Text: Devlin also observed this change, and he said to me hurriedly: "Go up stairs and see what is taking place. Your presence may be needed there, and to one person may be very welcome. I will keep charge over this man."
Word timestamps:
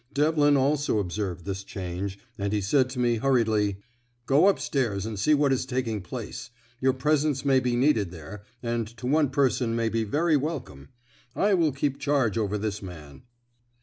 Devlin 0.15 0.57
also 0.57 0.97
observed 0.97 1.45
this 1.45 1.63
change, 1.63 2.17
and 2.35 2.53
he 2.53 2.59
said 2.59 2.89
to 2.89 2.97
me 2.97 3.17
hurriedly: 3.17 3.77
"Go 4.25 4.47
up 4.47 4.57
stairs 4.57 5.05
and 5.05 5.19
see 5.19 5.35
what 5.35 5.53
is 5.53 5.63
taking 5.63 6.01
place. 6.01 6.49
Your 6.79 6.93
presence 6.93 7.45
may 7.45 7.59
be 7.59 7.75
needed 7.75 8.09
there, 8.09 8.41
and 8.63 8.87
to 8.97 9.05
one 9.05 9.29
person 9.29 9.75
may 9.75 9.89
be 9.89 10.03
very 10.03 10.35
welcome. 10.35 10.89
I 11.35 11.53
will 11.53 11.71
keep 11.71 11.99
charge 11.99 12.35
over 12.35 12.57
this 12.57 12.81
man." 12.81 13.21